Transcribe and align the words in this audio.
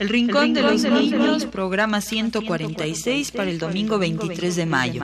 El 0.00 0.08
Rincón, 0.08 0.54
de 0.54 0.62
los 0.62 0.82
Niños, 0.82 1.44
programa 1.44 2.00
146 2.00 3.32
para 3.32 3.50
el 3.50 3.58
domingo 3.58 3.98
23 3.98 4.56
de 4.56 4.64
mayo. 4.64 5.02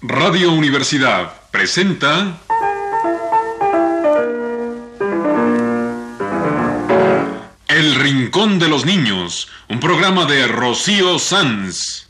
Radio 0.00 0.52
Universidad 0.52 1.34
presenta 1.50 2.38
El 7.68 7.94
Rincón 7.96 8.58
de 8.58 8.68
los 8.68 8.86
Niños, 8.86 9.48
un 9.68 9.80
programa 9.80 10.24
de 10.24 10.46
Rocío 10.46 11.18
Sanz. 11.18 12.08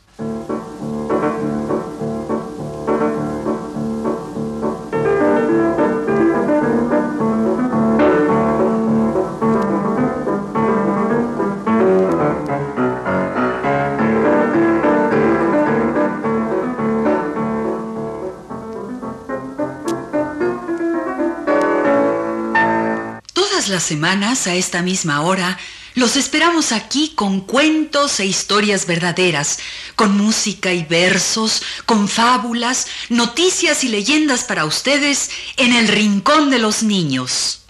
Semanas, 23.87 24.45
a 24.47 24.53
esta 24.55 24.81
misma 24.81 25.21
hora, 25.21 25.57
los 25.95 26.15
esperamos 26.15 26.71
aquí 26.73 27.13
con 27.15 27.41
cuentos 27.41 28.19
e 28.19 28.25
historias 28.25 28.85
verdaderas, 28.85 29.57
con 29.95 30.15
música 30.15 30.71
y 30.71 30.83
versos, 30.83 31.63
con 31.87 32.07
fábulas, 32.07 32.85
noticias 33.09 33.83
y 33.83 33.87
leyendas 33.87 34.43
para 34.43 34.65
ustedes 34.65 35.31
en 35.55 35.73
el 35.73 35.87
Rincón 35.87 36.51
de 36.51 36.59
los 36.59 36.83
Niños. 36.83 37.61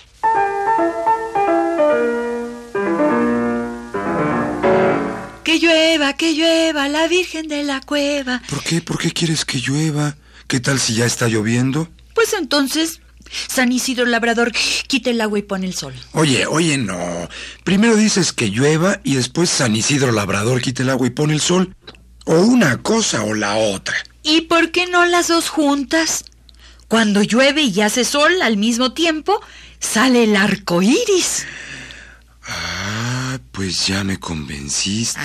Que 5.45 5.59
llueva, 5.59 6.13
que 6.13 6.33
llueva, 6.33 6.89
la 6.89 7.07
Virgen 7.07 7.47
de 7.47 7.63
la 7.63 7.79
Cueva. 7.79 8.41
¿Por 8.49 8.61
qué? 8.61 8.81
¿Por 8.81 8.97
qué 8.97 9.11
quieres 9.11 9.45
que 9.45 9.59
llueva? 9.59 10.17
¿Qué 10.47 10.59
tal 10.59 10.79
si 10.79 10.95
ya 10.95 11.05
está 11.05 11.29
lloviendo? 11.29 11.87
Pues 12.13 12.33
entonces, 12.33 12.99
San 13.47 13.71
Isidro 13.71 14.05
Labrador, 14.05 14.51
quita 14.87 15.09
el 15.09 15.21
agua 15.21 15.39
y 15.39 15.43
pone 15.43 15.65
el 15.67 15.73
sol. 15.73 15.93
Oye, 16.13 16.45
oye, 16.45 16.77
no. 16.77 17.29
Primero 17.63 17.95
dices 17.95 18.33
que 18.33 18.49
llueva 18.49 18.99
y 19.03 19.15
después 19.15 19.49
San 19.49 19.75
Isidro 19.75 20.11
Labrador 20.11 20.61
quita 20.61 20.83
el 20.83 20.89
agua 20.89 21.07
y 21.07 21.11
pone 21.11 21.33
el 21.33 21.41
sol. 21.41 21.75
O 22.25 22.39
una 22.41 22.81
cosa 22.81 23.23
o 23.23 23.33
la 23.33 23.55
otra. 23.55 23.95
¿Y 24.23 24.41
por 24.41 24.71
qué 24.71 24.87
no 24.87 25.05
las 25.05 25.29
dos 25.29 25.49
juntas? 25.49 26.25
Cuando 26.87 27.21
llueve 27.21 27.63
y 27.63 27.81
hace 27.81 28.03
sol 28.05 28.41
al 28.41 28.57
mismo 28.57 28.93
tiempo, 28.93 29.41
sale 29.79 30.23
el 30.23 30.35
arco 30.35 30.81
iris. 30.81 31.45
Ah, 32.47 33.39
pues 33.51 33.87
ya 33.87 34.03
me 34.03 34.19
convenciste. 34.19 35.19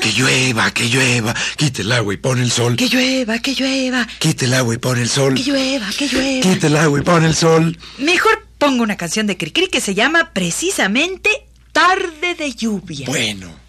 Que 0.00 0.12
llueva, 0.12 0.70
que 0.72 0.88
llueva. 0.88 1.34
Quita 1.56 1.82
el 1.82 1.92
agua 1.92 2.14
y 2.14 2.16
pone 2.16 2.42
el 2.42 2.50
sol. 2.50 2.76
Que 2.76 2.88
llueva, 2.88 3.38
que 3.38 3.54
llueva, 3.54 4.06
Quita 4.18 4.44
el 4.44 4.54
agua 4.54 4.74
y 4.74 4.78
pone 4.78 5.02
el 5.02 5.08
sol. 5.08 5.34
que 5.34 5.42
llueva, 5.44 5.86
que 5.96 6.06
llueva. 6.08 6.42
Quita 6.42 6.66
el 6.66 6.76
agua 6.76 6.98
y 6.98 7.02
pone 7.02 7.26
el 7.26 7.34
sol. 7.34 7.78
Mejor 7.98 8.46
pongo 8.58 8.82
una 8.82 8.96
canción 8.96 9.26
de 9.26 9.36
Cricri 9.36 9.68
que 9.68 9.80
se 9.80 9.94
llama 9.94 10.32
precisamente 10.32 11.30
Tarde 11.72 12.34
de 12.34 12.52
lluvia. 12.52 13.06
Bueno. 13.06 13.59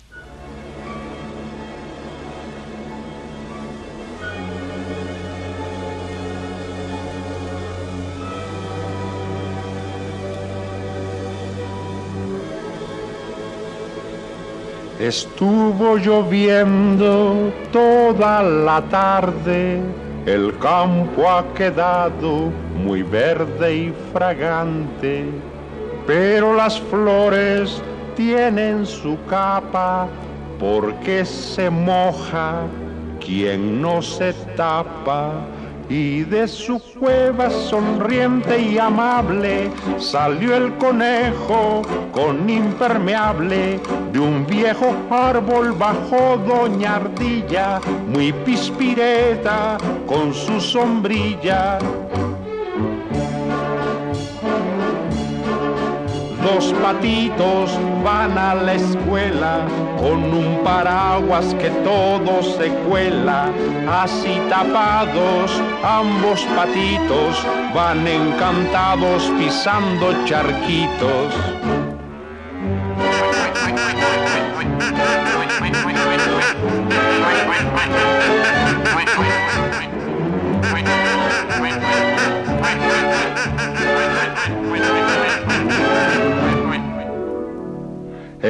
Estuvo 15.02 15.98
lloviendo 15.98 17.52
toda 17.72 18.44
la 18.44 18.84
tarde, 18.84 19.82
el 20.28 20.56
campo 20.60 21.28
ha 21.28 21.44
quedado 21.56 22.52
muy 22.76 23.02
verde 23.02 23.76
y 23.76 23.94
fragante, 24.14 25.26
pero 26.06 26.54
las 26.54 26.80
flores 26.80 27.82
tienen 28.16 28.86
su 28.86 29.18
capa 29.28 30.08
porque 30.60 31.26
se 31.26 31.68
moja 31.72 32.60
quien 33.20 33.82
no 33.82 34.04
se 34.04 34.34
tapa. 34.56 35.32
Y 35.92 36.24
de 36.24 36.48
su 36.48 36.80
cueva 36.98 37.50
sonriente 37.50 38.58
y 38.62 38.78
amable 38.78 39.70
salió 39.98 40.56
el 40.56 40.74
conejo 40.78 41.82
con 42.14 42.50
impermeable. 42.50 43.78
De 44.14 44.20
un 44.20 44.46
viejo 44.48 44.96
árbol 45.10 45.74
bajó 45.74 46.38
doña 46.48 46.96
Ardilla, 46.96 47.82
muy 48.08 48.32
pispireta 48.32 49.78
con 50.08 50.34
su 50.34 50.62
sombrilla. 50.62 51.78
Dos 56.44 56.74
patitos 56.82 57.78
van 58.04 58.36
a 58.36 58.56
la 58.56 58.74
escuela 58.74 59.60
con 60.00 60.24
un 60.24 60.64
paraguas 60.64 61.54
que 61.56 61.70
todo 61.84 62.42
se 62.42 62.70
cuela. 62.90 63.50
Así 63.88 64.42
tapados, 64.50 65.52
ambos 65.84 66.42
patitos 66.56 67.46
van 67.76 68.08
encantados 68.08 69.32
pisando 69.38 70.14
charquitos. 70.26 71.81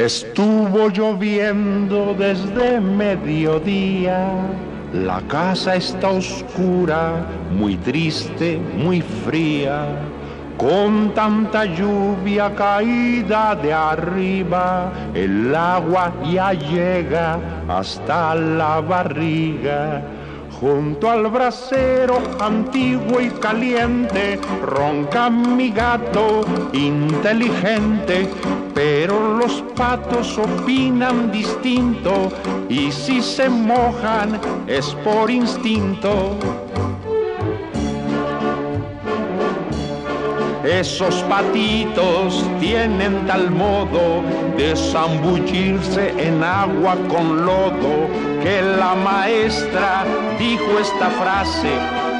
Estuvo 0.04 0.88
lloviendo 0.88 2.12
desde 2.18 2.80
mediodía. 2.80 4.32
La 4.92 5.20
casa 5.28 5.76
está 5.76 6.08
oscura, 6.08 7.24
muy 7.52 7.76
triste, 7.76 8.58
muy 8.76 9.00
fría. 9.00 9.86
Con 10.56 11.14
tanta 11.14 11.66
lluvia 11.66 12.52
caída 12.56 13.54
de 13.54 13.72
arriba, 13.72 14.92
el 15.14 15.54
agua 15.54 16.12
ya 16.28 16.52
llega 16.52 17.38
hasta 17.68 18.34
la 18.34 18.80
barriga. 18.80 20.02
Junto 20.62 21.10
al 21.10 21.26
brasero 21.26 22.22
antiguo 22.38 23.20
y 23.20 23.30
caliente, 23.30 24.38
ronca 24.62 25.28
mi 25.28 25.70
gato 25.70 26.42
inteligente, 26.72 28.30
pero 28.72 29.38
los 29.38 29.64
patos 29.74 30.38
opinan 30.38 31.32
distinto 31.32 32.28
y 32.68 32.92
si 32.92 33.20
se 33.20 33.48
mojan 33.48 34.40
es 34.68 34.94
por 35.02 35.32
instinto. 35.32 36.36
Esos 40.62 41.16
patitos 41.24 42.46
tienen 42.60 43.26
tal 43.26 43.50
modo 43.50 44.22
de 44.56 44.76
zambullirse 44.76 46.14
en 46.24 46.44
agua 46.44 46.96
con 47.08 47.44
lodo 47.44 48.31
que 48.42 48.60
la 48.60 48.94
maestra 48.94 50.04
dijo 50.38 50.78
esta 50.80 51.10
frase, 51.10 51.70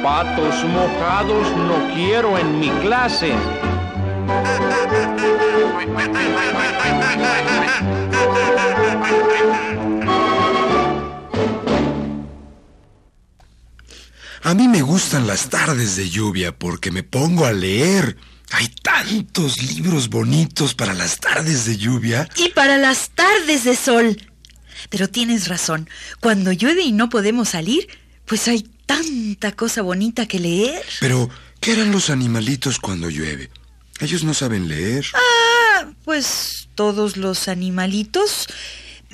patos 0.01 0.63
mojados 0.65 1.47
no 1.57 1.93
quiero 1.93 2.37
en 2.37 2.59
mi 2.59 2.69
clase. 2.81 3.33
A 14.45 14.53
mí 14.53 14.67
me 14.67 14.81
gustan 14.81 15.27
las 15.27 15.49
tardes 15.49 15.95
de 15.95 16.09
lluvia 16.09 16.57
porque 16.57 16.91
me 16.91 17.03
pongo 17.03 17.45
a 17.45 17.53
leer. 17.53 18.17
Hay 18.51 18.67
tantos 18.67 19.61
libros 19.63 20.09
bonitos 20.09 20.75
para 20.75 20.93
las 20.93 21.19
tardes 21.19 21.65
de 21.65 21.77
lluvia. 21.77 22.29
Y 22.35 22.49
para 22.49 22.77
las 22.77 23.09
tardes 23.09 23.63
de 23.63 23.75
sol. 23.75 24.17
Pero 24.89 25.09
tienes 25.09 25.47
razón, 25.47 25.89
cuando 26.19 26.51
llueve 26.51 26.83
y 26.83 26.91
no 26.91 27.09
podemos 27.09 27.49
salir, 27.49 27.87
pues 28.25 28.47
hay 28.47 28.63
tanta 28.85 29.51
cosa 29.51 29.81
bonita 29.81 30.25
que 30.27 30.39
leer. 30.39 30.83
Pero, 30.99 31.29
¿qué 31.59 31.73
harán 31.73 31.91
los 31.91 32.09
animalitos 32.09 32.79
cuando 32.79 33.09
llueve? 33.09 33.49
Ellos 33.99 34.23
no 34.23 34.33
saben 34.33 34.67
leer. 34.67 35.05
Ah, 35.13 35.85
pues 36.03 36.67
todos 36.75 37.17
los 37.17 37.47
animalitos 37.47 38.47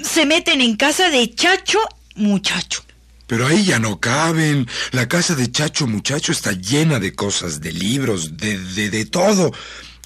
se 0.01 0.25
meten 0.25 0.61
en 0.61 0.75
casa 0.75 1.09
de 1.09 1.33
Chacho, 1.33 1.79
muchacho. 2.15 2.83
Pero 3.27 3.45
ahí 3.45 3.63
ya 3.63 3.77
no 3.77 3.99
caben. 3.99 4.67
La 4.91 5.07
casa 5.07 5.35
de 5.35 5.51
Chacho 5.51 5.85
Muchacho 5.85 6.31
está 6.31 6.51
llena 6.53 6.99
de 6.99 7.13
cosas, 7.13 7.61
de 7.61 7.71
libros, 7.71 8.37
de, 8.37 8.57
de, 8.57 8.89
de 8.89 9.05
todo. 9.05 9.51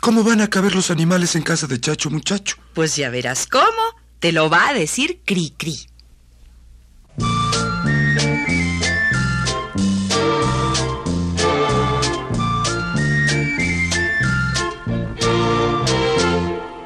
¿Cómo 0.01 0.25
van 0.25 0.41
a 0.41 0.49
caber 0.49 0.75
los 0.75 0.91
animales 0.91 1.37
en 1.37 1.43
casa 1.43 1.65
de 1.65 1.79
Chacho 1.79 2.09
muchacho? 2.09 2.57
Pues 2.73 2.97
ya 2.97 3.09
verás 3.09 3.47
cómo. 3.47 4.02
Te 4.23 4.31
lo 4.31 4.49
va 4.49 4.69
a 4.69 4.73
decir 4.73 5.19
Cri 5.25 5.53
Cri. 5.57 5.75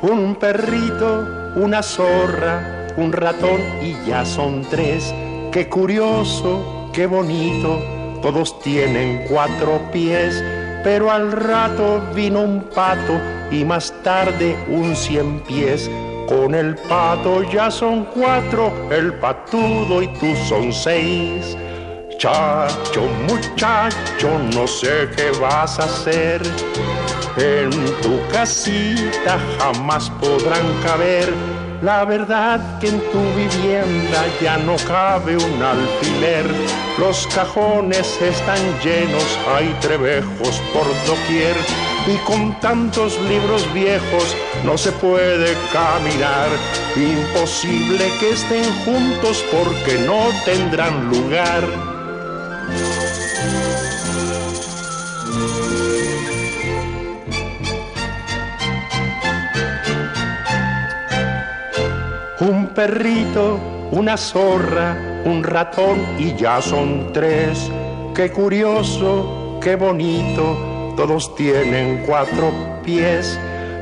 Un 0.01 0.35
perrito, 0.39 1.53
una 1.57 1.83
zorra, 1.83 2.87
un 2.97 3.13
ratón 3.13 3.61
y 3.83 3.95
ya 4.07 4.25
son 4.25 4.65
tres. 4.67 5.13
Qué 5.51 5.69
curioso, 5.69 6.89
qué 6.91 7.05
bonito, 7.05 7.79
todos 8.23 8.59
tienen 8.61 9.27
cuatro 9.29 9.79
pies. 9.91 10.43
Pero 10.83 11.11
al 11.11 11.31
rato 11.31 12.01
vino 12.15 12.41
un 12.41 12.63
pato 12.63 13.21
y 13.51 13.63
más 13.63 13.93
tarde 14.01 14.57
un 14.69 14.95
cien 14.95 15.39
pies. 15.41 15.87
Con 16.27 16.53
el 16.53 16.75
pato 16.75 17.41
ya 17.43 17.71
son 17.71 18.03
cuatro, 18.13 18.73
el 18.91 19.13
patudo 19.13 20.01
y 20.01 20.07
tú 20.19 20.35
son 20.49 20.73
seis. 20.73 21.57
Chacho, 22.17 23.03
muchacho, 23.29 24.37
no 24.53 24.67
sé 24.67 25.07
qué 25.15 25.31
vas 25.39 25.79
a 25.79 25.83
hacer. 25.85 26.41
En 27.37 27.69
tu 28.01 28.19
casita 28.29 29.39
jamás 29.57 30.09
podrán 30.19 30.65
caber. 30.83 31.33
La 31.81 32.03
verdad 32.03 32.79
que 32.79 32.89
en 32.89 32.99
tu 33.11 33.21
vivienda 33.35 34.25
ya 34.41 34.57
no 34.57 34.75
cabe 34.85 35.37
un 35.37 35.63
alfiler. 35.63 36.45
Los 36.97 37.25
cajones 37.27 38.21
están 38.21 38.59
llenos, 38.83 39.39
hay 39.55 39.67
trebejos 39.79 40.61
por 40.73 40.87
doquier. 41.05 41.55
Y 42.07 42.15
con 42.19 42.57
tantos 42.61 43.19
libros 43.23 43.67
viejos 43.73 44.33
no 44.63 44.77
se 44.77 44.93
puede 44.93 45.53
caminar. 45.73 46.47
Imposible 46.95 48.09
que 48.19 48.29
estén 48.29 48.63
juntos 48.85 49.43
porque 49.51 49.97
no 50.05 50.29
tendrán 50.45 51.09
lugar. 51.09 51.63
Un 62.39 62.67
perrito, 62.67 63.59
una 63.91 64.15
zorra, 64.15 65.21
un 65.25 65.43
ratón 65.43 66.05
y 66.17 66.33
ya 66.35 66.61
son 66.61 67.11
tres. 67.11 67.69
Qué 68.15 68.31
curioso, 68.31 69.59
qué 69.61 69.75
bonito, 69.75 70.66
todos 70.97 71.33
tienen 71.35 72.03
cuatro 72.05 72.51
pies. 72.83 73.39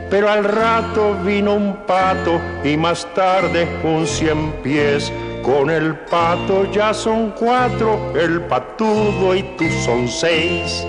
Pero 0.09 0.29
al 0.29 0.43
rato 0.43 1.15
vino 1.23 1.55
un 1.55 1.77
pato 1.87 2.39
y 2.63 2.77
más 2.77 3.07
tarde 3.15 3.67
un 3.83 4.05
cien 4.05 4.51
pies. 4.61 5.11
Con 5.41 5.69
el 5.69 5.95
pato 5.95 6.69
ya 6.71 6.93
son 6.93 7.31
cuatro, 7.31 8.13
el 8.15 8.41
patudo 8.41 9.33
y 9.33 9.41
tú 9.57 9.65
son 9.83 10.07
seis. 10.07 10.85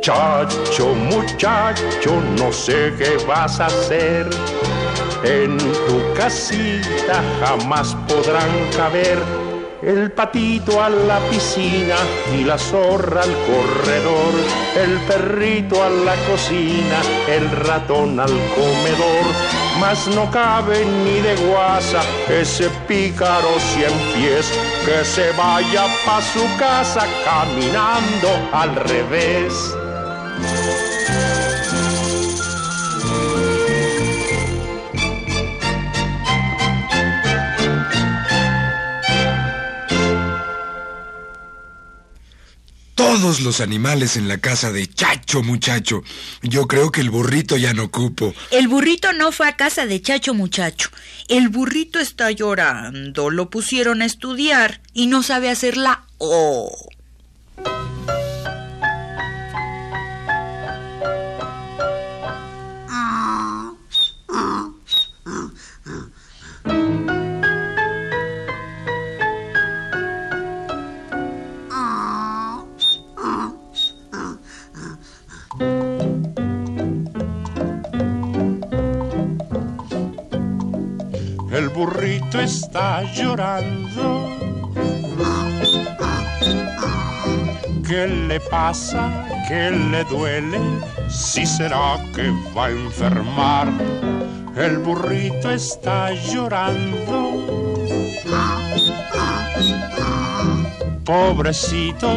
Chacho, 0.00 0.94
muchacho, 0.94 2.20
no 2.38 2.50
sé 2.50 2.92
qué 2.96 3.18
vas 3.28 3.60
a 3.60 3.66
hacer. 3.66 4.28
En 5.22 5.58
tu 5.58 6.14
casita 6.16 7.22
jamás 7.40 7.94
podrán 8.08 8.50
caber 8.74 9.18
el 9.82 10.10
patito 10.12 10.82
a 10.82 10.90
la 10.90 11.18
piscina 11.30 11.96
y 12.38 12.44
la 12.44 12.58
zorra 12.58 13.22
al 13.22 13.32
corredor, 13.32 14.34
el 14.76 14.98
perrito 15.00 15.82
a 15.82 15.88
la 15.88 16.14
cocina, 16.28 17.00
el 17.28 17.50
ratón 17.50 18.20
al 18.20 18.28
comedor. 18.28 19.24
Mas 19.78 20.06
no 20.08 20.30
cabe 20.30 20.84
ni 20.84 21.20
de 21.20 21.36
guasa 21.46 22.02
ese 22.28 22.68
pícaro 22.86 23.48
cien 23.72 23.92
pies 24.14 24.46
que 24.84 25.04
se 25.04 25.32
vaya 25.32 25.86
pa' 26.04 26.20
su 26.20 26.44
casa 26.58 27.06
caminando 27.24 28.28
al 28.52 28.74
revés. 28.76 29.74
Todos 43.10 43.40
los 43.40 43.60
animales 43.60 44.16
en 44.16 44.28
la 44.28 44.38
casa 44.38 44.70
de 44.70 44.86
Chacho 44.86 45.42
muchacho. 45.42 46.04
Yo 46.42 46.68
creo 46.68 46.92
que 46.92 47.00
el 47.00 47.10
burrito 47.10 47.56
ya 47.56 47.74
no 47.74 47.90
cupo. 47.90 48.32
El 48.52 48.68
burrito 48.68 49.12
no 49.12 49.32
fue 49.32 49.48
a 49.48 49.56
casa 49.56 49.84
de 49.84 50.00
Chacho 50.00 50.32
muchacho. 50.32 50.90
El 51.26 51.48
burrito 51.48 51.98
está 51.98 52.30
llorando. 52.30 53.28
Lo 53.30 53.50
pusieron 53.50 54.00
a 54.02 54.04
estudiar 54.04 54.80
y 54.92 55.08
no 55.08 55.24
sabe 55.24 55.50
hacer 55.50 55.76
la 55.76 56.04
O. 56.18 56.70
El 81.52 81.68
burrito 81.68 82.40
está 82.40 83.02
llorando. 83.12 84.28
¿Qué 87.86 88.06
le 88.06 88.38
pasa? 88.38 89.26
¿Qué 89.48 89.72
le 89.72 90.04
duele? 90.04 90.60
Si 91.08 91.44
será 91.44 91.98
que 92.14 92.30
va 92.56 92.66
a 92.66 92.70
enfermar. 92.70 93.68
El 94.56 94.78
burrito 94.78 95.50
está 95.50 96.12
llorando. 96.12 97.34
Pobrecito, 101.04 102.12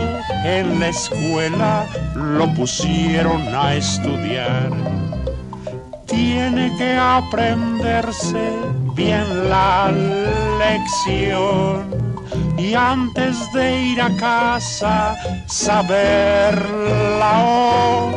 en 0.45 0.80
la 0.80 0.89
escuela 0.89 1.88
lo 2.15 2.53
pusieron 2.53 3.41
a 3.56 3.74
estudiar. 3.74 4.69
Tiene 6.06 6.71
que 6.78 6.95
aprenderse 6.95 8.62
bien 8.94 9.50
la 9.50 9.92
lección 10.59 12.14
y 12.57 12.73
antes 12.73 13.52
de 13.54 13.81
ir 13.81 14.02
a 14.02 14.16
casa 14.18 15.16
saber 15.47 16.56
la 17.19 17.44
O. 17.45 18.12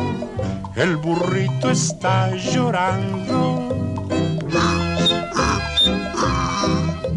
El 0.75 0.95
burrito 0.97 1.71
está 1.71 2.35
llorando. 2.35 3.69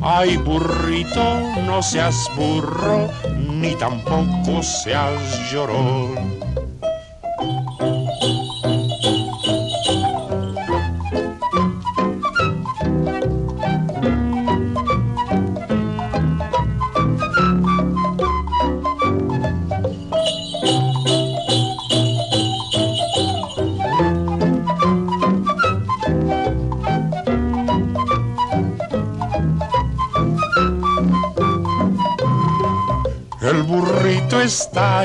Ay, 0.02 0.38
burrito, 0.38 1.40
no 1.67 1.83
seas 1.83 2.31
burro, 2.37 3.09
ni 3.37 3.75
tampoco 3.76 4.62
seas 4.62 5.52
llorón. 5.52 6.39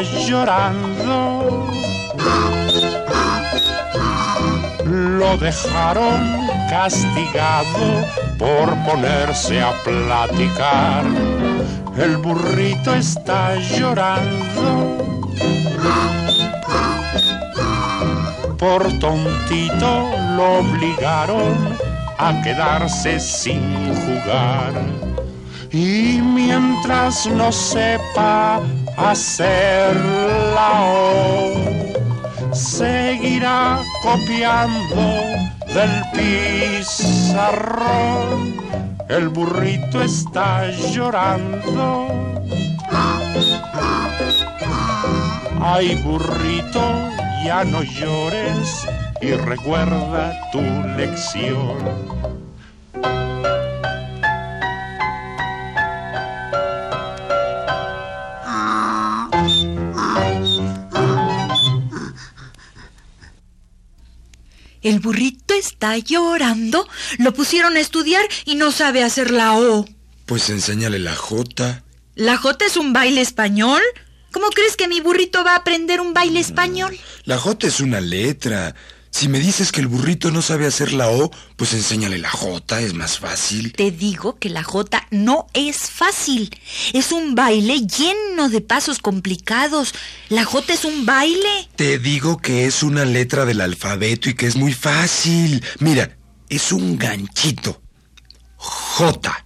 Llorando. 0.01 1.67
Lo 4.85 5.37
dejaron 5.37 6.47
castigado 6.69 8.05
por 8.37 8.75
ponerse 8.85 9.61
a 9.61 9.71
platicar. 9.83 11.05
El 11.97 12.17
burrito 12.17 12.93
está 12.93 13.55
llorando. 13.55 14.97
Por 18.57 18.99
tontito 18.99 20.09
lo 20.35 20.59
obligaron 20.59 21.77
a 22.17 22.41
quedarse 22.41 23.19
sin 23.19 23.93
jugar. 23.95 24.73
Y 25.71 26.21
mientras 26.21 27.27
no 27.27 27.51
sepa 27.51 28.61
hacer 28.97 29.95
la 30.55 30.81
O, 30.81 31.53
seguirá 32.53 33.81
copiando 34.01 35.01
del 35.73 36.03
pizarrón. 36.13 37.75
El 39.09 39.29
burrito 39.29 40.01
está 40.01 40.71
llorando. 40.91 42.07
Ay, 45.61 45.95
burrito, 46.03 46.81
ya 47.43 47.63
no 47.63 47.83
llores 47.83 48.87
y 49.21 49.31
recuerda 49.31 50.39
tu 50.51 50.61
lección. 50.95 52.24
El 64.85 64.99
burrito 64.99 65.55
está 65.55 65.97
llorando. 65.97 66.87
Lo 67.17 67.33
pusieron 67.33 67.75
a 67.75 67.79
estudiar 67.79 68.23
y 68.45 68.53
no 68.53 68.71
sabe 68.71 69.01
hacer 69.01 69.31
la 69.31 69.57
O. 69.57 69.87
Pues 70.27 70.51
enséñale 70.51 70.99
la 70.99 71.15
J. 71.15 71.83
¿La 72.13 72.37
J 72.37 72.65
es 72.65 72.77
un 72.77 72.93
baile 72.93 73.21
español? 73.21 73.81
¿Cómo 74.31 74.51
crees 74.51 74.77
que 74.77 74.87
mi 74.87 75.01
burrito 75.01 75.43
va 75.43 75.53
a 75.53 75.57
aprender 75.57 76.01
un 76.01 76.13
baile 76.13 76.39
español? 76.39 76.95
La 77.23 77.39
J 77.39 77.65
es 77.65 77.79
una 77.79 77.99
letra. 77.99 78.75
Si 79.15 79.29
me 79.29 79.39
dices 79.39 79.71
que 79.71 79.79
el 79.79 79.87
burrito 79.87 80.29
no 80.29 80.41
sabe 80.41 80.67
hacer 80.67 80.91
la 80.91 81.09
O, 81.09 81.31
pues 81.55 81.71
enséñale 81.73 82.17
la 82.17 82.29
J, 82.29 82.81
es 82.81 82.93
más 82.93 83.17
fácil. 83.17 83.71
Te 83.71 83.89
digo 83.89 84.37
que 84.39 84.49
la 84.49 84.61
J 84.61 85.07
no 85.09 85.47
es 85.53 85.89
fácil. 85.89 86.53
Es 86.91 87.13
un 87.13 87.33
baile 87.33 87.79
lleno 87.87 88.49
de 88.49 88.59
pasos 88.59 88.99
complicados. 88.99 89.93
La 90.27 90.43
J 90.43 90.73
es 90.73 90.83
un 90.83 91.05
baile. 91.05 91.69
Te 91.77 91.97
digo 91.97 92.39
que 92.39 92.65
es 92.65 92.83
una 92.83 93.05
letra 93.05 93.45
del 93.45 93.61
alfabeto 93.61 94.29
y 94.29 94.33
que 94.33 94.47
es 94.47 94.57
muy 94.57 94.73
fácil. 94.73 95.63
Mira, 95.79 96.17
es 96.49 96.73
un 96.73 96.97
ganchito. 96.97 97.81
J. 98.57 99.44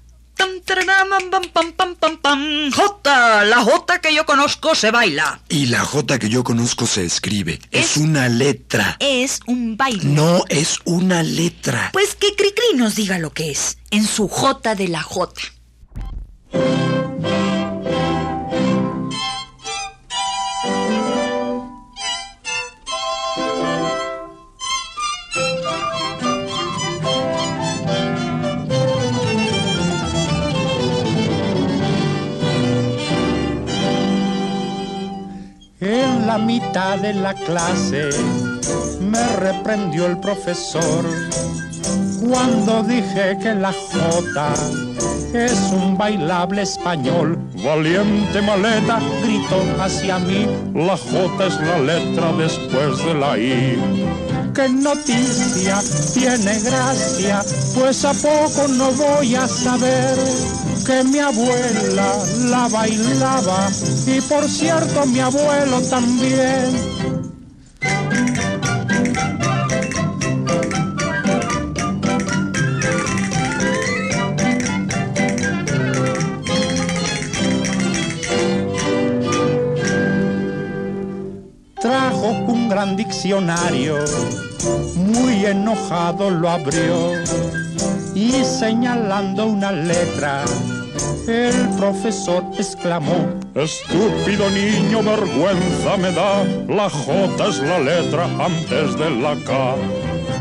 J, 2.72 3.46
la 3.46 3.62
J 3.62 4.02
que 4.02 4.14
yo 4.14 4.26
conozco 4.26 4.76
se 4.76 4.92
baila. 4.92 5.42
Y 5.50 5.68
la 5.68 5.84
J 5.86 6.20
que 6.20 6.30
yo 6.30 6.44
conozco 6.44 6.88
se 6.88 7.04
escribe. 7.06 7.60
Es, 7.72 7.98
una 7.98 8.30
letra. 8.30 8.98
Es 9.00 9.40
un 9.48 9.78
baile. 9.78 10.04
No 10.04 10.44
es 10.50 10.80
una 10.86 11.24
letra. 11.24 11.90
Pues 11.94 12.16
que 12.16 12.36
Cricri 12.36 12.76
nos 12.76 12.96
diga 12.96 13.20
lo 13.20 13.32
que 13.32 13.52
es, 13.52 13.78
en 13.92 14.06
su 14.06 14.28
J 14.28 14.76
de 14.76 14.88
la 14.88 15.02
J. 15.02 15.34
la 36.30 36.38
mitad 36.38 37.00
de 37.00 37.12
la 37.12 37.34
clase 37.34 38.10
me 39.02 39.26
reprendió 39.38 40.06
el 40.06 40.20
profesor 40.20 41.04
cuando 42.22 42.84
dije 42.84 43.36
que 43.42 43.56
la 43.56 43.74
J 43.74 44.54
es 45.34 45.60
un 45.72 45.98
bailable 45.98 46.62
español. 46.62 47.36
Valiente 47.66 48.44
maleta 48.44 49.00
gritó 49.24 49.60
hacia 49.82 50.20
mí, 50.20 50.46
la 50.76 50.96
J 50.98 51.48
es 51.48 51.56
la 51.62 51.80
letra 51.80 52.32
después 52.34 53.04
de 53.06 53.14
la 53.16 53.36
I. 53.36 53.80
Qué 54.54 54.70
noticia, 54.70 55.80
tiene 56.14 56.60
gracia, 56.60 57.42
pues 57.74 58.06
a 58.06 58.14
poco 58.14 58.68
no 58.68 58.92
voy 58.92 59.34
a 59.34 59.48
saber 59.48 60.16
que 60.90 61.04
mi 61.04 61.20
abuela 61.20 62.16
la 62.50 62.68
bailaba 62.68 63.70
y 64.08 64.20
por 64.22 64.44
cierto 64.50 65.06
mi 65.06 65.20
abuelo 65.20 65.82
también. 65.82 66.66
Trajo 81.80 82.30
un 82.48 82.68
gran 82.68 82.96
diccionario, 82.98 83.98
muy 84.96 85.46
enojado 85.46 86.32
lo 86.32 86.50
abrió 86.50 87.14
y 88.16 88.44
señalando 88.44 89.46
una 89.46 89.72
letra, 89.72 90.44
el 91.28 91.70
profesor 91.78 92.44
exclamó, 92.58 93.30
Estúpido 93.56 94.50
niño, 94.52 95.04
vergüenza 95.04 95.98
me 95.98 96.12
da, 96.12 96.44
la 96.68 96.90
J 96.90 97.48
es 97.48 97.60
la 97.60 97.80
letra 97.80 98.26
antes 98.40 98.98
de 98.98 99.10
la 99.10 99.36
K. 99.44 99.76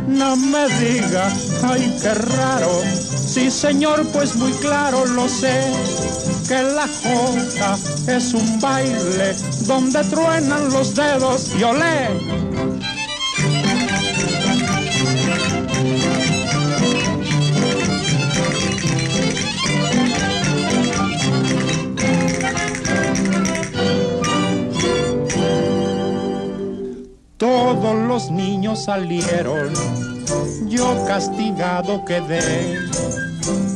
No 0.09 0.37
me 0.37 0.69
diga, 0.81 1.33
ay, 1.65 1.95
qué 2.03 2.15
raro, 2.15 2.71
sí 2.85 3.51
señor, 3.51 4.07
pues 4.13 4.37
muy 4.37 4.53
claro 4.53 5.05
lo 5.07 5.29
sé, 5.29 5.61
que 6.49 6.63
la 6.63 6.87
J 6.87 8.17
es 8.17 8.35
un 8.35 8.61
baile 8.61 9.35
donde 9.67 10.03
truenan 10.05 10.71
los 10.71 10.95
dedos 10.95 11.53
y 11.59 11.63
olé. 11.63 12.09
Todos 27.39 27.95
los 27.95 28.33
niños 28.33 28.87
salieron, 28.87 29.73
yo 30.67 31.05
castigado 31.07 32.05
quedé 32.05 32.81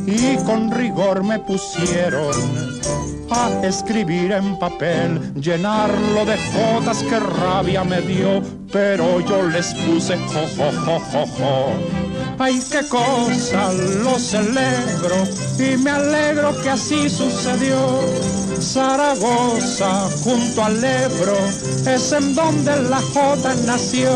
y 0.04 0.36
con 0.44 0.72
rigor 0.72 1.22
me 1.22 1.38
pusieron 1.38 2.34
a 3.30 3.64
escribir 3.64 4.32
en 4.32 4.58
papel, 4.58 5.32
llenarlo 5.34 6.24
de 6.24 6.36
jotas 6.52 7.04
que 7.04 7.20
rabia 7.20 7.84
me 7.84 8.00
dio, 8.00 8.42
pero 8.72 9.20
yo 9.20 9.44
les 9.44 9.72
puse 9.74 10.16
jo, 10.16 10.40
jo, 10.56 10.70
jo, 10.84 10.98
jo, 11.12 11.26
jo. 11.38 12.11
Ay, 12.38 12.60
qué 12.70 12.86
cosa, 12.88 13.72
lo 13.72 14.18
celebro 14.18 15.16
y 15.58 15.76
me 15.76 15.90
alegro 15.90 16.60
que 16.62 16.70
así 16.70 17.08
sucedió. 17.08 18.00
Zaragoza, 18.60 20.08
junto 20.22 20.64
al 20.64 20.82
Ebro, 20.82 21.36
es 21.86 22.12
en 22.12 22.34
donde 22.34 22.82
la 22.82 23.00
J 23.00 23.54
nació. 23.66 24.10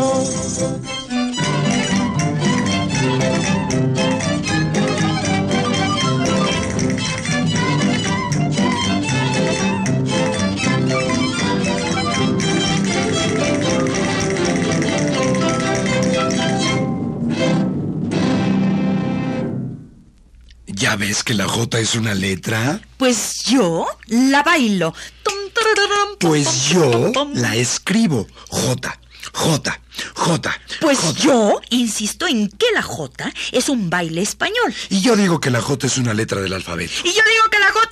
¿Ya 20.87 20.95
ves 20.95 21.21
que 21.21 21.33
la 21.33 21.49
J 21.49 21.79
es 21.79 21.95
una 21.95 22.13
letra? 22.13 22.79
Pues 22.95 23.43
yo 23.43 23.85
la 24.05 24.41
bailo. 24.41 24.93
Pues 26.17 26.69
yo 26.69 27.11
la 27.33 27.57
escribo. 27.57 28.25
J, 28.47 28.97
J, 29.33 29.81
J. 30.13 30.61
Pues 30.79 30.99
J. 30.99 31.19
yo 31.19 31.59
insisto 31.71 32.25
en 32.25 32.47
que 32.47 32.67
la 32.73 32.81
J 32.81 33.33
es 33.51 33.67
un 33.67 33.89
baile 33.89 34.21
español. 34.21 34.73
Y 34.89 35.01
yo 35.01 35.17
digo 35.17 35.41
que 35.41 35.51
la 35.51 35.59
J 35.59 35.87
es 35.87 35.97
una 35.97 36.13
letra 36.13 36.39
del 36.39 36.53
alfabeto. 36.53 36.93
Y 37.03 37.09
yo 37.09 37.21
digo 37.33 37.49
que 37.51 37.59
la 37.59 37.69
J 37.73 37.89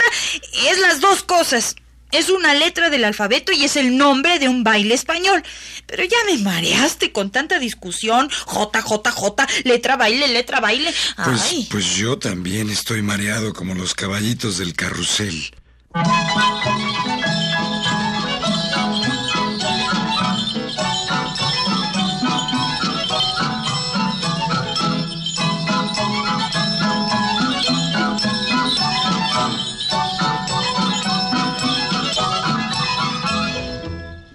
es 0.71 0.79
las 0.79 1.01
dos 1.01 1.23
cosas. 1.23 1.75
Es 2.15 2.29
una 2.29 2.53
letra 2.53 2.89
del 2.89 3.03
alfabeto 3.03 3.51
y 3.51 3.65
es 3.65 3.75
el 3.75 3.97
nombre 3.97 4.39
de 4.39 4.47
un 4.47 4.63
baile 4.63 4.95
español. 4.95 5.43
Pero 5.85 6.03
ya 6.05 6.17
me 6.25 6.37
mareaste 6.37 7.11
con 7.11 7.29
tanta 7.29 7.59
discusión. 7.59 8.29
J, 8.45 8.81
J, 8.81 9.11
J, 9.11 9.47
letra 9.65 9.97
baile, 9.97 10.29
letra 10.29 10.61
baile. 10.61 10.93
Pues, 11.23 11.41
Ay. 11.51 11.67
pues 11.69 11.95
yo 11.95 12.17
también 12.17 12.69
estoy 12.69 13.01
mareado 13.01 13.53
como 13.53 13.75
los 13.75 13.93
caballitos 13.93 14.57
del 14.57 14.73
carrusel. 14.73 15.51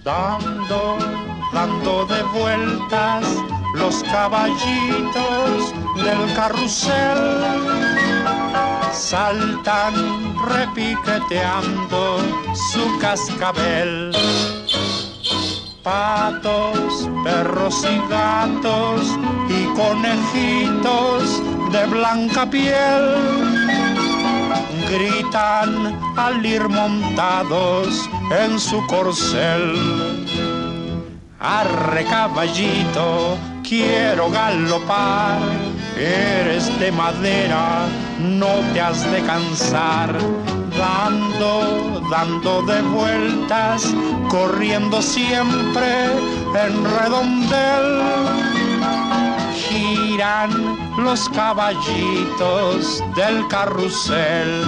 Dando, 0.05 0.99
dando 1.53 2.07
de 2.07 2.23
vuelta 2.23 3.21
los 3.75 4.03
caballitos 4.05 5.75
del 5.97 6.35
carrusel 6.35 7.45
saltan 8.93 9.95
repiqueteando 10.49 12.19
su 12.71 12.99
cascabel. 12.99 14.13
Patos, 15.83 17.09
perros 17.25 17.85
y 17.85 18.09
gatos 18.11 19.19
y 19.49 19.65
conejitos 19.75 21.43
de 21.73 21.87
blanca 21.87 22.51
piel 22.51 24.00
gritan 24.91 25.99
al 26.17 26.45
ir 26.45 26.69
montados 26.69 28.09
en 28.31 28.59
su 28.59 28.85
corcel. 28.87 29.75
Arre 31.39 32.05
caballito, 32.05 33.39
quiero 33.63 34.31
galopar, 34.31 35.39
eres 35.97 36.79
de 36.81 36.93
madera, 36.93 37.87
no 38.19 38.53
te 38.73 38.81
has 38.81 39.11
de 39.11 39.21
cansar. 39.23 40.13
Dando, 40.77 42.01
dando 42.11 42.63
de 42.63 42.81
vueltas, 42.83 43.95
corriendo 44.29 45.01
siempre 45.03 46.07
en 46.55 46.85
redondel. 46.99 48.03
Giran 49.55 50.90
los 51.05 51.29
caballitos 51.31 53.03
del 53.15 53.47
carrusel. 53.49 54.63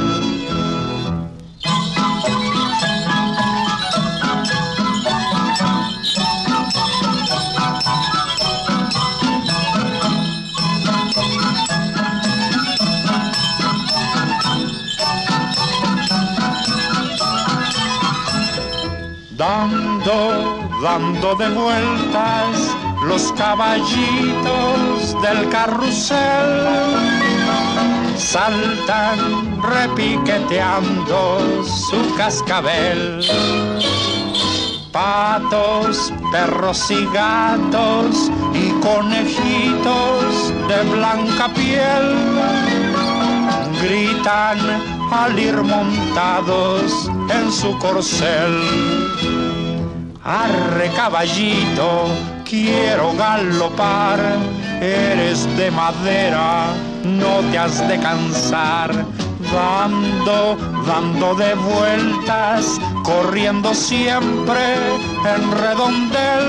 Dando, 19.36 20.68
dando 20.82 21.34
de 21.36 21.48
vueltas 21.50 22.91
los 23.06 23.32
caballitos 23.32 25.16
del 25.22 25.48
carrusel. 25.50 26.66
Saltan 28.16 29.60
repiqueteando 29.62 31.64
su 31.64 32.14
cascabel. 32.16 33.24
Patos, 34.92 36.12
perros 36.30 36.90
y 36.90 37.06
gatos 37.14 38.30
y 38.52 38.70
conejitos 38.80 40.52
de 40.68 40.82
blanca 40.94 41.48
piel 41.54 42.52
gritan 43.82 44.58
al 45.10 45.38
ir 45.38 45.60
montados 45.62 47.10
en 47.28 47.50
su 47.50 47.76
corcel. 47.78 48.62
Arre 50.24 50.88
caballito, 50.94 52.06
quiero 52.52 53.14
galopar, 53.14 54.20
eres 54.78 55.44
de 55.56 55.70
madera, 55.70 56.66
no 57.02 57.40
te 57.50 57.58
has 57.58 57.88
de 57.88 57.98
cansar. 57.98 58.90
Dando, 59.52 60.56
dando 60.86 61.34
de 61.34 61.54
vueltas, 61.54 62.78
corriendo 63.02 63.74
siempre 63.74 64.60
en 65.34 65.42
redondel. 65.62 66.46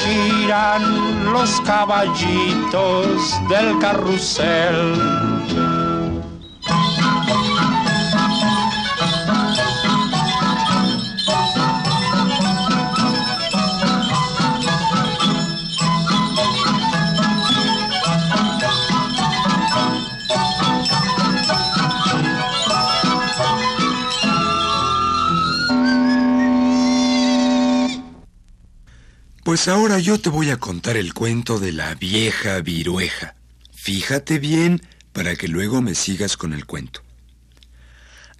Giran 0.00 1.32
los 1.32 1.60
caballitos 1.60 3.38
del 3.48 3.78
carrusel 3.78 5.77
Pues 29.58 29.66
ahora 29.66 29.98
yo 29.98 30.20
te 30.20 30.28
voy 30.30 30.50
a 30.50 30.56
contar 30.56 30.96
el 30.96 31.12
cuento 31.12 31.58
de 31.58 31.72
la 31.72 31.96
vieja 31.96 32.60
virueja. 32.60 33.34
Fíjate 33.72 34.38
bien 34.38 34.80
para 35.12 35.34
que 35.34 35.48
luego 35.48 35.82
me 35.82 35.96
sigas 35.96 36.36
con 36.36 36.52
el 36.52 36.64
cuento. 36.64 37.02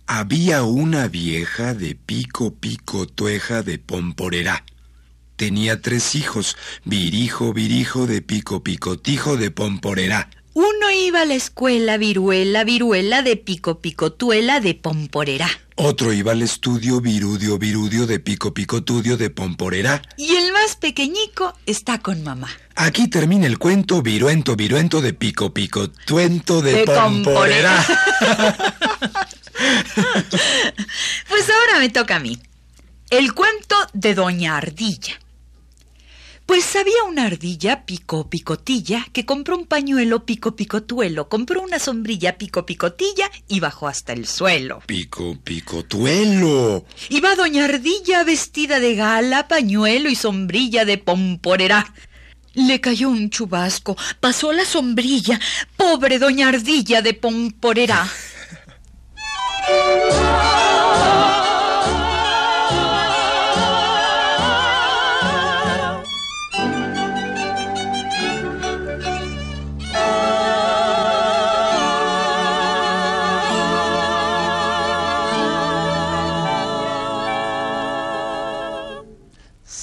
Había 0.06 0.62
una 0.62 1.08
vieja 1.08 1.74
de 1.74 1.96
pico 1.96 2.54
pico 2.54 3.08
tueja 3.08 3.64
de 3.64 3.80
pomporerá. 3.80 4.64
Tenía 5.34 5.82
tres 5.82 6.14
hijos, 6.14 6.56
virijo, 6.84 7.52
virijo 7.52 8.06
de 8.06 8.22
pico 8.22 8.62
picotijo 8.62 9.36
de 9.36 9.50
pomporerá. 9.50 10.30
Uno 10.54 10.92
iba 10.92 11.22
a 11.22 11.24
la 11.24 11.34
escuela 11.34 11.96
viruela, 11.96 12.62
viruela 12.62 13.22
de 13.22 13.36
pico 13.36 13.80
picotuela 13.80 14.60
de 14.60 14.74
pomporerá. 14.76 15.50
Otro 15.80 16.12
iba 16.12 16.32
al 16.32 16.42
estudio 16.42 17.00
virudio, 17.00 17.56
virudio 17.56 18.08
de 18.08 18.18
pico 18.18 18.52
picotudio 18.52 19.16
de 19.16 19.30
pomporerá. 19.30 20.02
Y 20.16 20.34
el 20.34 20.50
más 20.52 20.74
pequeñico 20.74 21.56
está 21.66 22.00
con 22.00 22.24
mamá. 22.24 22.48
Aquí 22.74 23.06
termina 23.06 23.46
el 23.46 23.58
cuento 23.58 24.02
viruento, 24.02 24.56
viruento 24.56 25.00
de 25.00 25.12
pico 25.12 25.54
picotuento 25.54 26.62
de, 26.62 26.72
de 26.72 26.84
pomporerá. 26.84 27.86
pues 31.28 31.48
ahora 31.48 31.78
me 31.78 31.90
toca 31.90 32.16
a 32.16 32.18
mí. 32.18 32.40
El 33.10 33.32
cuento 33.32 33.76
de 33.92 34.16
Doña 34.16 34.56
Ardilla. 34.56 35.20
Pues 36.48 36.74
había 36.76 37.02
una 37.06 37.26
ardilla 37.26 37.84
pico 37.84 38.30
picotilla 38.30 39.06
que 39.12 39.26
compró 39.26 39.54
un 39.54 39.66
pañuelo 39.66 40.24
pico 40.24 40.56
picotuelo, 40.56 41.28
compró 41.28 41.60
una 41.60 41.78
sombrilla 41.78 42.38
pico 42.38 42.64
picotilla 42.64 43.30
y 43.48 43.60
bajó 43.60 43.86
hasta 43.86 44.14
el 44.14 44.26
suelo. 44.26 44.80
Pico 44.86 45.36
picotuelo. 45.44 46.86
Iba 47.10 47.36
doña 47.36 47.66
ardilla 47.66 48.24
vestida 48.24 48.80
de 48.80 48.94
gala, 48.94 49.46
pañuelo 49.46 50.08
y 50.08 50.14
sombrilla 50.14 50.86
de 50.86 50.96
pomporera. 50.96 51.92
Le 52.54 52.80
cayó 52.80 53.10
un 53.10 53.28
chubasco, 53.28 53.94
pasó 54.18 54.54
la 54.54 54.64
sombrilla, 54.64 55.38
pobre 55.76 56.18
doña 56.18 56.48
ardilla 56.48 57.02
de 57.02 57.12
pomporera. 57.12 58.08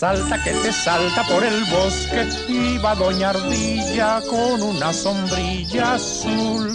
Salta 0.05 0.37
que 0.43 0.51
te 0.51 0.71
salta 0.71 1.23
por 1.23 1.43
el 1.43 1.63
bosque, 1.63 2.27
iba 2.47 2.93
Doña 2.93 3.31
Ardilla 3.31 4.21
con 4.29 4.61
una 4.61 4.93
sombrilla 4.93 5.93
azul. 5.93 6.71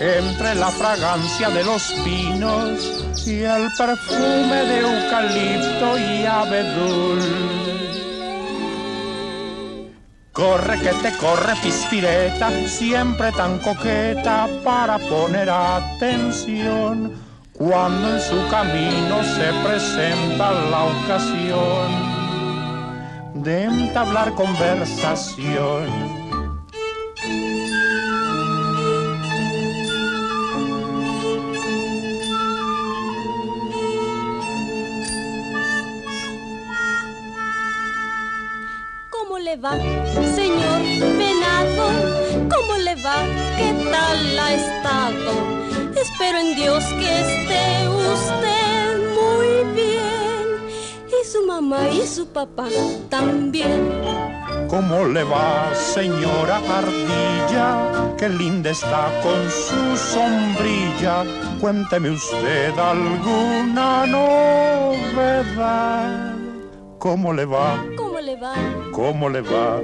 Entre 0.00 0.56
la 0.56 0.66
fragancia 0.66 1.48
de 1.50 1.62
los 1.62 1.92
pinos 2.04 3.04
y 3.24 3.44
el 3.44 3.68
perfume 3.78 4.56
de 4.64 4.80
eucalipto 4.80 5.96
y 5.96 6.26
abedul. 6.26 7.20
Corre 10.32 10.80
que 10.80 10.92
te 11.04 11.16
corre 11.18 11.54
pispireta, 11.62 12.50
siempre 12.66 13.30
tan 13.30 13.60
coqueta 13.60 14.48
para 14.64 14.98
poner 14.98 15.48
atención 15.50 17.12
cuando 17.52 18.14
en 18.14 18.20
su 18.20 18.48
camino 18.50 19.22
se 19.22 19.52
presenta 19.62 20.50
la 20.50 20.82
ocasión 20.82 22.11
de 23.42 23.64
entablar 23.64 24.34
conversación. 24.34 25.88
¿Cómo 39.10 39.38
le 39.38 39.56
va, 39.56 39.76
señor 40.34 40.82
venado? 41.18 42.48
¿Cómo 42.48 42.76
le 42.78 42.94
va? 43.02 43.24
¿Qué 43.56 43.90
tal 43.90 44.38
ha 44.38 44.52
estado? 44.52 45.32
Espero 45.96 46.38
en 46.38 46.54
Dios 46.54 46.84
que 46.84 47.20
esté 47.20 47.88
usted 47.88 48.51
mamá 51.52 51.88
y 51.90 52.06
su 52.06 52.26
papá 52.26 52.66
también. 53.10 53.90
¿Cómo 54.68 55.04
le 55.04 55.22
va, 55.24 55.74
señora 55.74 56.56
Ardilla? 56.78 58.14
Qué 58.18 58.28
linda 58.28 58.70
está 58.70 59.02
con 59.22 59.40
su 59.50 59.82
sombrilla. 60.14 61.24
Cuénteme 61.60 62.10
usted 62.10 62.72
alguna 62.78 64.06
novedad. 64.06 65.62
¿Cómo 66.98 67.32
le 67.34 67.44
va? 67.44 67.84
¿Cómo 67.96 68.20
le 68.20 68.36
va? 68.36 68.54
¿Cómo 68.92 69.28
le 69.28 69.42
va? 69.42 69.80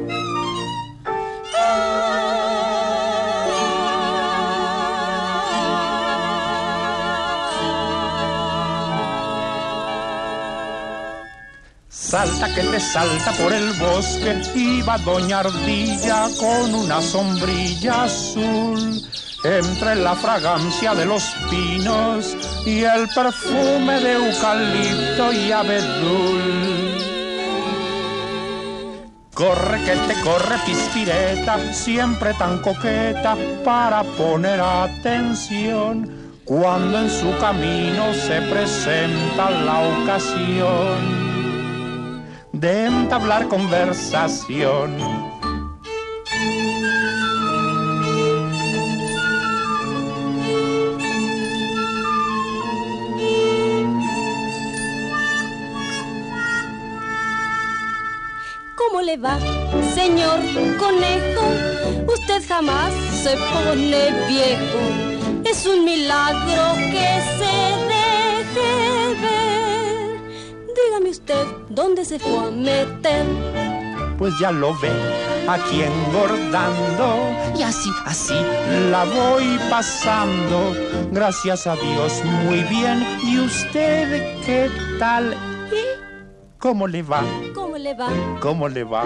Salta 12.08 12.48
que 12.54 12.62
te 12.62 12.80
salta 12.80 13.32
por 13.32 13.52
el 13.52 13.70
bosque, 13.74 14.40
iba 14.54 14.96
Doña 14.96 15.40
Ardilla 15.40 16.28
con 16.40 16.74
una 16.74 17.02
sombrilla 17.02 18.04
azul. 18.04 19.02
Entre 19.44 19.94
la 19.94 20.14
fragancia 20.14 20.94
de 20.94 21.04
los 21.04 21.22
pinos 21.50 22.34
y 22.64 22.82
el 22.82 23.10
perfume 23.10 24.00
de 24.00 24.12
eucalipto 24.14 25.32
y 25.34 25.52
abedul. 25.52 26.98
Corre 29.34 29.84
que 29.84 29.94
te 29.94 30.20
corre 30.22 30.56
pispireta, 30.64 31.74
siempre 31.74 32.32
tan 32.34 32.60
coqueta 32.60 33.36
para 33.62 34.02
poner 34.02 34.58
atención 34.62 36.10
cuando 36.46 37.00
en 37.00 37.10
su 37.10 37.36
camino 37.36 38.14
se 38.14 38.40
presenta 38.40 39.50
la 39.50 39.80
ocasión 39.80 41.17
de 42.60 42.86
entablar 42.86 43.46
conversación. 43.46 44.96
¿Cómo 58.74 59.02
le 59.02 59.16
va, 59.18 59.38
señor 59.94 60.40
conejo? 60.78 61.46
Usted 62.12 62.42
jamás 62.48 62.92
se 63.22 63.36
pone 63.36 64.10
viejo. 64.26 64.80
Es 65.44 65.64
un 65.66 65.84
milagro 65.84 66.74
que 66.90 67.08
se 67.38 67.54
deje 67.92 68.70
ver. 69.22 70.20
Dígame 70.74 71.10
usted, 71.10 71.46
¿dónde 71.78 72.04
se 72.04 72.18
fue 72.18 72.48
a 72.48 72.50
meter? 72.50 73.24
Pues 74.18 74.34
ya 74.40 74.50
lo 74.50 74.76
ve 74.80 74.90
aquí 75.46 75.82
engordando 75.82 77.08
y 77.56 77.62
así, 77.62 77.88
así 78.04 78.34
la 78.90 79.04
voy 79.04 79.60
pasando. 79.70 80.74
Gracias 81.12 81.68
a 81.68 81.76
Dios, 81.76 82.20
muy 82.44 82.64
bien. 82.64 83.06
¿Y 83.22 83.38
usted 83.38 84.44
qué 84.44 84.68
tal? 84.98 85.36
¿Y 85.70 85.84
cómo 86.58 86.88
le 86.88 87.02
va? 87.02 87.22
¿Cómo 87.54 87.78
le 87.78 87.94
va? 87.94 88.08
¿Cómo 88.40 88.68
le 88.68 88.82
va? 88.82 89.04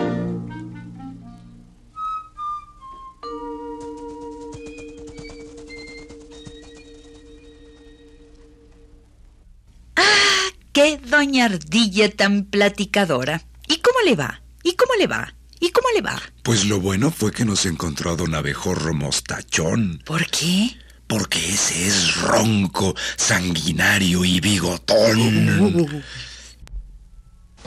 Doña 11.22 11.44
Ardilla 11.44 12.10
tan 12.10 12.46
platicadora! 12.46 13.44
¿Y 13.68 13.76
cómo 13.76 14.00
le 14.04 14.16
va? 14.16 14.42
¿Y 14.64 14.74
cómo 14.74 14.92
le 14.98 15.06
va? 15.06 15.32
¿Y 15.60 15.70
cómo 15.70 15.86
le 15.94 16.00
va? 16.00 16.20
Pues 16.42 16.64
lo 16.64 16.80
bueno 16.80 17.12
fue 17.12 17.30
que 17.30 17.44
nos 17.44 17.64
encontró 17.64 18.10
a 18.10 18.16
don 18.16 18.34
Abejorro 18.34 18.92
Mostachón. 18.92 20.02
¿Por 20.04 20.26
qué? 20.26 20.76
Porque 21.06 21.38
ese 21.38 21.86
es 21.86 22.16
ronco, 22.22 22.96
sanguinario 23.16 24.24
y 24.24 24.40
bigotón. 24.40 25.86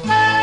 El 0.04 0.35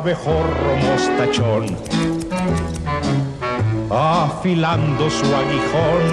abejorro 0.00 0.76
mostachón, 0.82 1.76
afilando 3.90 5.10
su 5.10 5.26
aguijón, 5.26 6.04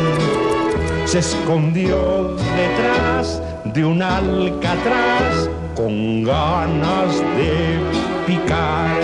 se 1.06 1.20
escondió 1.20 2.36
detrás 2.36 3.42
de 3.64 3.86
un 3.86 4.02
alcatraz 4.02 5.50
con 5.74 6.26
ganas 6.26 7.16
de 7.38 7.80
picar. 8.26 9.00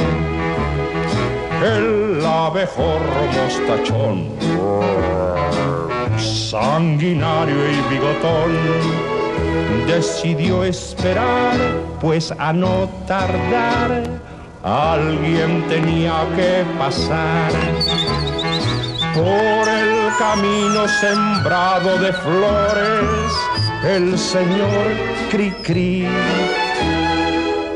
El 1.64 2.26
abejorro 2.26 3.22
mostachón, 3.38 4.28
sanguinario 6.18 7.56
y 7.56 7.94
bigotón, 7.94 8.52
decidió 9.88 10.66
esperar, 10.66 11.56
pues 12.02 12.34
a 12.38 12.52
no 12.52 12.90
tardar 13.08 14.33
alguien 14.64 15.68
tenía 15.68 16.26
que 16.38 16.66
pasar 16.80 17.52
por 19.14 19.68
el 19.68 20.10
camino 20.18 20.88
sembrado 20.88 21.98
de 21.98 22.14
flores, 22.14 23.34
el 23.84 24.18
señor 24.18 24.88
Cricri. 25.30 26.08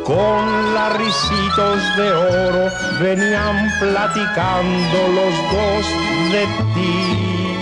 Con 0.06 0.73
larricitos 0.73 1.97
de 1.97 2.12
oro 2.13 2.71
venían 3.02 3.69
platicando 3.82 4.97
los 5.13 5.34
dos 5.52 5.86
de 6.32 6.47
ti. 6.73 7.54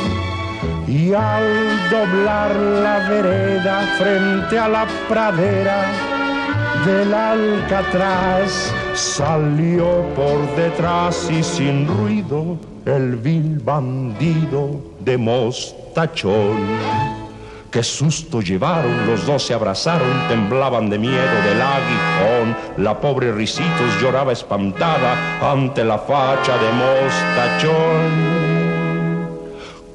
Y 0.88 1.14
al 1.14 1.90
doblar 1.90 2.56
la 2.56 3.00
vereda 3.10 3.82
frente 3.98 4.60
a 4.60 4.68
la 4.68 4.86
pradera 5.10 6.15
del 6.86 7.14
Alcatraz, 7.14 8.72
salió 8.94 10.06
por 10.16 10.56
detrás 10.56 11.30
y 11.32 11.42
sin 11.42 11.88
ruido 11.88 12.58
el 12.86 13.16
vil 13.16 13.60
bandido 13.60 14.82
de 15.00 15.18
Mostachón. 15.18 16.58
Qué 17.72 17.82
susto 17.82 18.40
llevaron, 18.40 19.08
los 19.08 19.26
dos 19.26 19.44
se 19.44 19.54
abrazaron, 19.54 20.28
temblaban 20.30 20.90
de 20.90 21.00
miedo 21.00 21.42
del 21.44 21.62
aguijón. 21.62 22.56
La 22.78 23.02
pobre 23.02 23.32
Ricitos 23.32 24.00
lloraba 24.00 24.32
espantada 24.32 25.52
ante 25.52 25.84
la 25.84 25.98
facha 25.98 26.54
de 26.58 26.72
Mostachón. 26.72 28.45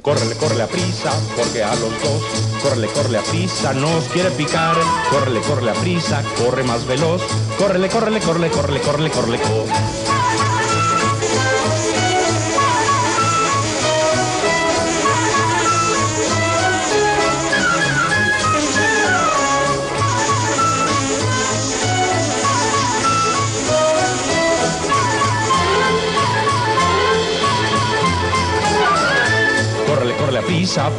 Córrele, 0.03 0.35
córrele 0.37 0.63
a 0.63 0.67
prisa, 0.67 1.13
porque 1.37 1.63
a 1.63 1.75
los 1.75 1.93
dos, 2.03 2.23
córrele, 2.63 2.87
córrele 2.89 3.19
a 3.19 3.23
prisa, 3.23 3.75
nos 3.75 4.05
quiere 4.05 4.31
picar, 4.31 4.75
córrele, 5.11 5.41
córrele 5.41 5.73
a 5.73 5.75
prisa, 5.75 6.23
corre 6.39 6.63
más 6.63 6.87
veloz, 6.87 7.21
córrele, 7.59 7.89
córrele, 7.89 8.21
córrele, 8.21 8.51
córrele, 8.51 8.81
córrele, 8.81 9.11
córrele, 9.11 9.39
córrele. 9.39 10.20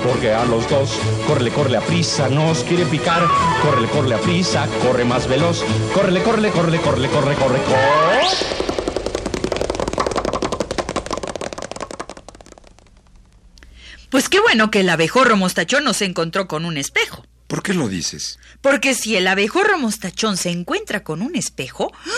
Porque 0.03 0.33
a 0.33 0.45
los 0.45 0.69
dos, 0.69 0.99
córrele, 1.27 1.51
córrele 1.51 1.77
a 1.77 1.81
prisa, 1.81 2.29
nos 2.29 2.63
quiere 2.63 2.85
picar, 2.85 3.27
córrele, 3.61 3.87
córrele 3.87 4.15
a 4.15 4.19
prisa, 4.19 4.67
corre 4.83 5.05
más 5.05 5.27
veloz, 5.27 5.63
córrele, 5.93 6.21
córrele, 6.23 6.49
córrele, 6.51 6.79
córrele, 6.79 7.07
corre, 7.09 7.35
corre, 7.35 7.61
corre. 7.63 7.81
Pues 14.09 14.27
qué 14.27 14.39
bueno 14.41 14.71
que 14.71 14.81
el 14.81 14.89
abejorro 14.89 15.37
mostachón 15.37 15.85
no 15.85 15.93
se 15.93 16.05
encontró 16.05 16.47
con 16.47 16.65
un 16.65 16.77
espejo. 16.77 17.25
¿Por 17.47 17.63
qué 17.63 17.73
lo 17.73 17.87
dices? 17.87 18.39
Porque 18.61 18.93
si 18.93 19.15
el 19.15 19.27
abejorro 19.27 19.77
mostachón 19.77 20.37
se 20.37 20.49
encuentra 20.49 21.03
con 21.03 21.21
un 21.21 21.35
espejo, 21.35 21.91
¡ah! 21.93 22.09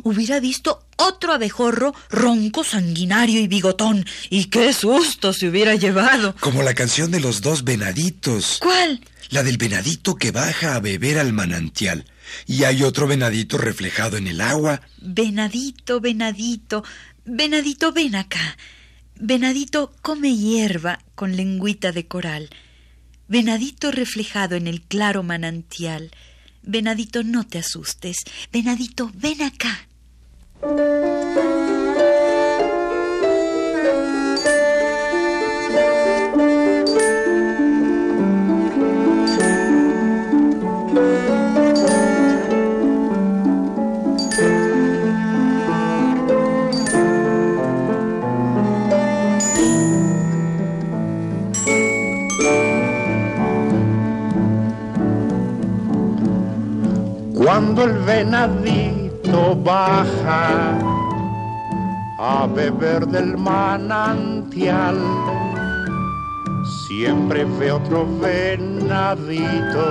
hubiera 0.02 0.40
visto 0.40 0.84
otro 1.00 1.32
abejorro 1.32 1.94
ronco, 2.08 2.64
sanguinario 2.64 3.40
y 3.40 3.48
bigotón. 3.48 4.04
Y 4.28 4.46
qué 4.46 4.72
susto 4.72 5.32
se 5.32 5.48
hubiera 5.48 5.74
llevado. 5.74 6.34
Como 6.40 6.62
la 6.62 6.74
canción 6.74 7.10
de 7.10 7.20
los 7.20 7.40
dos 7.40 7.64
venaditos. 7.64 8.58
¿Cuál? 8.60 9.00
La 9.30 9.42
del 9.42 9.58
venadito 9.58 10.16
que 10.16 10.30
baja 10.30 10.74
a 10.74 10.80
beber 10.80 11.18
al 11.18 11.32
manantial. 11.32 12.04
Y 12.46 12.64
hay 12.64 12.82
otro 12.82 13.06
venadito 13.06 13.58
reflejado 13.58 14.16
en 14.16 14.26
el 14.26 14.40
agua. 14.40 14.82
Venadito, 15.00 16.00
venadito, 16.00 16.84
venadito, 17.24 17.92
ven 17.92 18.16
acá. 18.16 18.56
Venadito 19.16 19.92
come 20.02 20.34
hierba 20.36 21.00
con 21.14 21.36
lengüita 21.36 21.92
de 21.92 22.06
coral. 22.06 22.50
Venadito 23.28 23.92
reflejado 23.92 24.56
en 24.56 24.66
el 24.66 24.82
claro 24.82 25.22
manantial. 25.22 26.10
Venadito, 26.62 27.22
no 27.22 27.46
te 27.46 27.58
asustes. 27.58 28.16
Venadito, 28.52 29.10
ven 29.14 29.42
acá. 29.42 29.86
Cuando 30.62 30.76
el 57.84 57.94
baja 59.32 60.78
a 62.18 62.46
beber 62.46 63.06
del 63.06 63.36
manantial, 63.36 64.98
siempre 66.86 67.44
ve 67.44 67.72
otro 67.72 68.06
venadito 68.20 69.88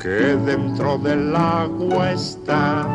que 0.00 0.36
dentro 0.46 0.98
del 0.98 1.34
agua 1.34 2.12
está. 2.12 2.86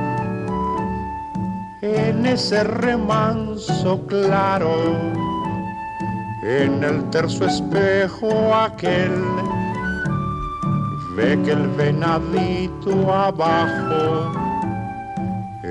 En 1.82 2.26
ese 2.26 2.64
remanso 2.64 4.06
claro, 4.08 4.76
en 6.44 6.84
el 6.84 7.10
terzo 7.10 7.46
espejo 7.46 8.54
aquel 8.54 9.12
ve 11.16 11.40
que 11.44 11.52
el 11.52 11.68
venadito 11.70 13.14
abajo 13.14 14.47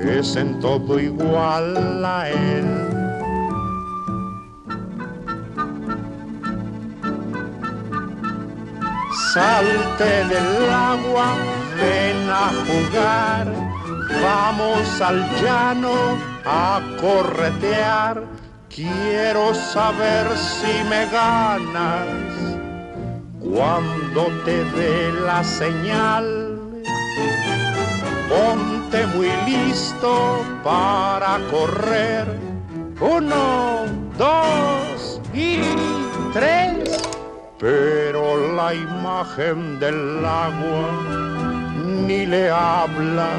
es 0.03 0.35
en 0.35 0.59
todo 0.59 0.99
igual 0.99 2.05
a 2.05 2.29
él. 2.29 2.97
Salte 9.33 10.25
del 10.25 10.69
agua, 10.71 11.35
ven 11.75 12.29
a 12.29 12.49
jugar, 12.65 13.47
vamos 14.23 15.01
al 15.01 15.19
llano 15.41 16.17
a 16.45 16.81
corretear, 16.99 18.23
quiero 18.69 19.53
saber 19.53 20.27
si 20.37 20.83
me 20.89 21.05
ganas. 21.07 22.07
Cuando 23.39 24.27
te 24.43 24.63
dé 24.63 25.11
la 25.25 25.43
señal, 25.43 26.46
ponte 28.29 29.05
muy 29.07 29.29
listo 29.45 30.43
para 30.63 31.39
correr. 31.51 32.25
Uno, 32.99 33.85
dos 34.17 35.21
y 35.33 35.59
tres. 36.33 37.03
Pero 37.59 38.53
la 38.55 38.73
imagen 38.73 39.79
del 39.79 40.23
agua 40.23 40.89
ni 42.07 42.25
le 42.25 42.49
habla, 42.49 43.29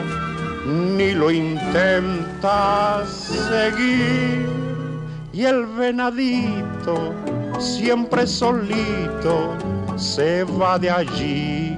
ni 0.66 1.12
lo 1.12 1.30
intenta 1.30 3.04
seguir. 3.06 4.48
Y 5.32 5.44
el 5.44 5.66
venadito, 5.66 7.14
siempre 7.60 8.26
solito, 8.26 9.54
se 9.96 10.42
va 10.44 10.78
de 10.78 10.90
allí. 10.90 11.77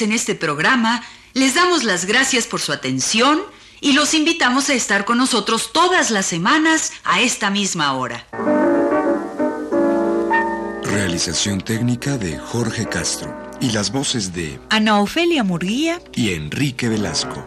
En 0.00 0.12
este 0.12 0.34
programa 0.34 1.04
les 1.34 1.54
damos 1.54 1.84
las 1.84 2.06
gracias 2.06 2.46
por 2.46 2.60
su 2.60 2.72
atención 2.72 3.42
y 3.80 3.92
los 3.92 4.14
invitamos 4.14 4.70
a 4.70 4.74
estar 4.74 5.04
con 5.04 5.18
nosotros 5.18 5.72
todas 5.72 6.10
las 6.10 6.24
semanas 6.24 6.92
a 7.04 7.20
esta 7.20 7.50
misma 7.50 7.92
hora. 7.94 8.26
Realización 10.84 11.60
técnica 11.60 12.16
de 12.16 12.38
Jorge 12.38 12.86
Castro 12.86 13.50
y 13.60 13.70
las 13.70 13.92
voces 13.92 14.32
de 14.32 14.58
Ana 14.70 15.00
Ofelia 15.00 15.44
Murguía 15.44 16.00
y 16.14 16.32
Enrique 16.32 16.88
Velasco. 16.88 17.44